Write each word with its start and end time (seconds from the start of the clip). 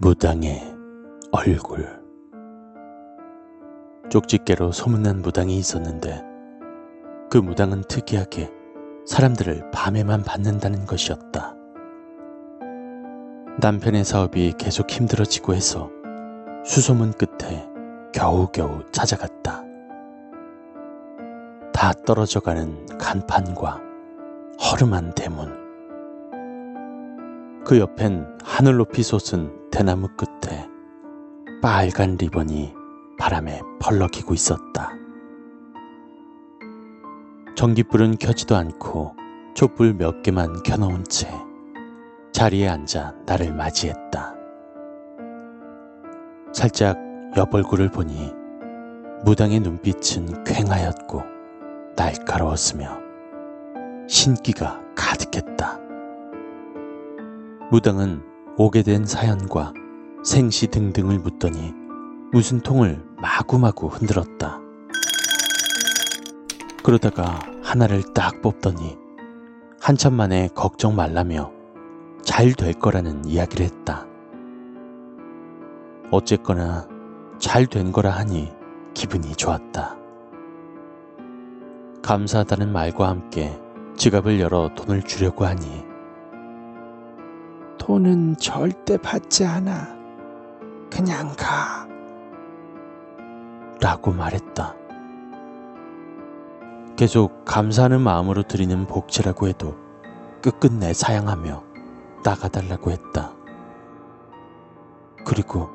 무당의 0.00 0.62
얼굴 1.32 2.00
쪽집게로 4.10 4.70
소문난 4.70 5.22
무당이 5.22 5.56
있었는데 5.56 6.22
그 7.28 7.38
무당은 7.38 7.82
특이하게 7.88 8.48
사람들을 9.06 9.72
밤에만 9.72 10.22
받는다는 10.22 10.86
것이었다. 10.86 11.56
남편의 13.60 14.04
사업이 14.04 14.52
계속 14.56 14.88
힘들어지고 14.88 15.54
해서 15.54 15.90
수소문 16.64 17.12
끝에 17.14 17.68
겨우겨우 18.14 18.84
찾아갔다. 18.92 19.64
다 21.72 21.92
떨어져가는 22.06 22.86
간판과 22.98 23.80
허름한 24.62 25.14
대문. 25.16 25.67
그 27.68 27.78
옆엔 27.78 28.38
하늘 28.42 28.78
높이 28.78 29.02
솟은 29.02 29.68
대나무 29.70 30.08
끝에 30.16 30.66
빨간 31.60 32.16
리본이 32.16 32.72
바람에 33.18 33.60
펄럭이고 33.78 34.32
있었다. 34.32 34.92
전기불은 37.56 38.16
켜지도 38.16 38.56
않고 38.56 39.14
촛불 39.52 39.92
몇 39.92 40.22
개만 40.22 40.62
켜놓은 40.62 41.04
채 41.10 41.28
자리에 42.32 42.68
앉아 42.68 43.16
나를 43.26 43.52
맞이했다. 43.52 44.34
살짝 46.54 46.96
옆 47.36 47.54
얼굴을 47.54 47.90
보니 47.90 48.32
무당의 49.26 49.60
눈빛은 49.60 50.42
퀭하였고 50.44 51.22
날카로웠으며 51.96 52.98
신기가. 54.08 54.87
무당은 57.70 58.22
오게 58.56 58.82
된 58.82 59.04
사연과 59.04 59.74
생시 60.24 60.68
등등을 60.68 61.18
묻더니 61.18 61.74
무슨 62.32 62.60
통을 62.60 63.04
마구마구 63.20 63.88
흔들었다. 63.88 64.58
그러다가 66.82 67.38
하나를 67.62 68.02
딱 68.14 68.40
뽑더니 68.40 68.96
한참 69.80 70.14
만에 70.14 70.48
걱정 70.54 70.96
말라며 70.96 71.52
잘 72.22 72.54
될 72.54 72.72
거라는 72.72 73.26
이야기를 73.26 73.66
했다. 73.66 74.06
어쨌거나 76.10 76.88
잘 77.38 77.66
된 77.66 77.92
거라 77.92 78.10
하니 78.10 78.50
기분이 78.94 79.34
좋았다. 79.34 79.96
감사하다는 82.02 82.72
말과 82.72 83.08
함께 83.08 83.60
지갑을 83.96 84.40
열어 84.40 84.70
돈을 84.74 85.02
주려고 85.02 85.44
하니 85.44 85.87
돈은 87.88 88.36
절대 88.36 88.98
받지 88.98 89.46
않아. 89.46 89.96
그냥 90.90 91.34
가. 91.38 91.88
라고 93.80 94.12
말했다. 94.12 94.74
계속 96.96 97.46
감사하는 97.46 98.02
마음으로 98.02 98.42
드리는 98.42 98.86
복지라고 98.86 99.48
해도 99.48 99.74
끝끝내 100.42 100.92
사양하며 100.92 101.64
나가달라고 102.24 102.90
했다. 102.90 103.32
그리고 105.24 105.70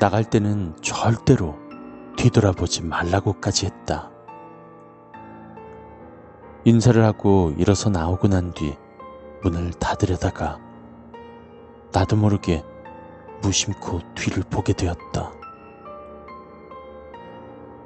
나갈 0.00 0.24
때는 0.24 0.74
절대로 0.82 1.56
뒤돌아보지 2.16 2.82
말라고까지 2.82 3.66
했다. 3.66 4.10
인사를 6.64 7.04
하고 7.04 7.52
일어서 7.56 7.88
나오고 7.88 8.26
난 8.26 8.52
뒤 8.52 8.76
문을 9.44 9.70
닫으려다가 9.74 10.58
나도 11.92 12.16
모르게 12.16 12.64
무심코 13.42 14.00
뒤를 14.14 14.42
보게 14.50 14.72
되었다. 14.72 15.32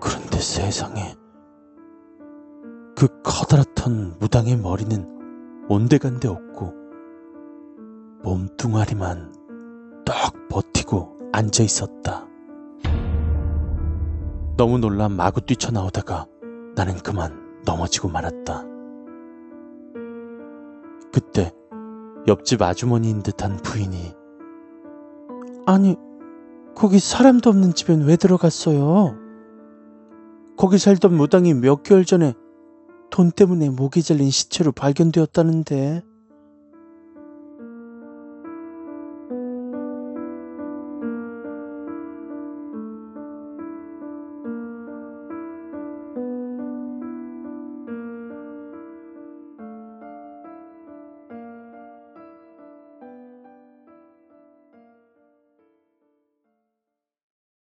그런데 0.00 0.38
세상에 0.38 1.14
그 2.96 3.08
커다랗던 3.22 4.18
무당의 4.20 4.56
머리는 4.56 5.66
온데간데 5.68 6.28
없고 6.28 6.72
몸뚱아리만 8.22 9.32
떡 10.04 10.48
버티고 10.48 11.18
앉아 11.32 11.62
있었다. 11.62 12.26
너무 14.56 14.78
놀라 14.78 15.08
마구 15.08 15.40
뛰쳐나오다가 15.40 16.26
나는 16.76 16.96
그만 16.98 17.62
넘어지고 17.64 18.08
말았다. 18.08 18.62
그때 21.12 21.52
옆집 22.26 22.62
아주머니인 22.62 23.22
듯한 23.22 23.58
부인이 23.58 24.14
아니 25.66 25.96
거기 26.74 26.98
사람도 26.98 27.50
없는 27.50 27.74
집엔 27.74 28.02
왜 28.02 28.16
들어갔어요? 28.16 29.16
거기 30.56 30.78
살던 30.78 31.14
무당이 31.14 31.54
몇 31.54 31.82
개월 31.82 32.04
전에 32.04 32.34
돈 33.10 33.30
때문에 33.30 33.70
목이 33.70 34.02
잘린 34.02 34.30
시체로 34.30 34.72
발견되었다는데 34.72 36.02